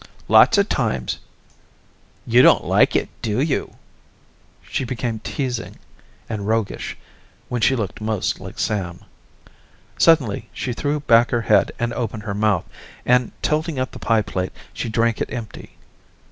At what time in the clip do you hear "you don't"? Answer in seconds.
2.25-2.63